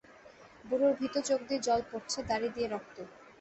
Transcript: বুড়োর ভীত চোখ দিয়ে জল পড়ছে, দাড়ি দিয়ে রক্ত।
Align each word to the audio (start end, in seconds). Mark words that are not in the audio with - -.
বুড়োর 0.65 0.93
ভীত 0.99 1.15
চোখ 1.27 1.39
দিয়ে 1.47 1.63
জল 1.67 1.81
পড়ছে, 1.89 2.19
দাড়ি 2.29 2.47
দিয়ে 2.55 2.67
রক্ত। 2.67 2.97